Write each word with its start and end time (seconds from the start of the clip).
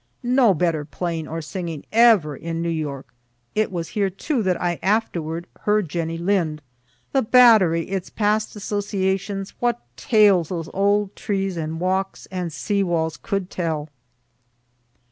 No 0.23 0.55
better 0.55 0.83
playing 0.83 1.27
or 1.27 1.43
singing 1.43 1.85
ever 1.91 2.35
in 2.35 2.59
New 2.59 2.65
York. 2.69 3.13
It 3.53 3.71
was 3.71 3.89
here 3.89 4.09
too 4.09 4.43
I 4.49 4.79
afterward 4.81 5.45
heard 5.59 5.89
Jenny 5.89 6.17
Lind. 6.17 6.63
(The 7.11 7.21
Battery 7.21 7.83
its 7.87 8.09
past 8.09 8.55
associations 8.55 9.53
what 9.59 9.79
tales 9.95 10.49
those 10.49 10.71
old 10.73 11.15
trees 11.15 11.55
and 11.55 11.79
walks 11.79 12.27
and 12.31 12.51
sea 12.51 12.81
walls 12.81 13.15
could 13.15 13.51
tell!) 13.51 13.89